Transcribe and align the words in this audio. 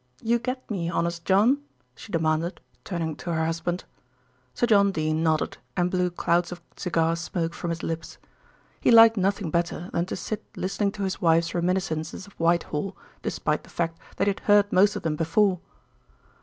You 0.23 0.39
get 0.39 0.67
me, 0.71 0.89
Honest 0.89 1.25
John?" 1.25 1.59
she 1.95 2.11
demanded, 2.11 2.59
turning 2.83 3.15
to 3.17 3.31
her 3.33 3.45
husband. 3.45 3.83
Sir 4.55 4.65
John 4.65 4.91
Dene 4.91 5.21
nodded 5.21 5.59
and 5.77 5.91
blew 5.91 6.09
clouds 6.09 6.51
of 6.51 6.59
cigar 6.75 7.15
smoke 7.15 7.53
from 7.53 7.69
his 7.69 7.83
lips. 7.83 8.17
He 8.79 8.89
liked 8.89 9.15
nothing 9.15 9.51
better 9.51 9.91
than 9.93 10.07
to 10.07 10.15
sit 10.15 10.43
listening 10.55 10.91
to 10.93 11.03
his 11.03 11.21
wife's 11.21 11.53
reminiscences 11.53 12.25
of 12.25 12.33
Whitehall, 12.39 12.97
despite 13.21 13.63
the 13.63 13.69
fact 13.69 13.99
that 14.17 14.25
he 14.25 14.31
had 14.31 14.39
heard 14.49 14.73
most 14.73 14.95
of 14.95 15.03
them 15.03 15.15
before. 15.15 15.59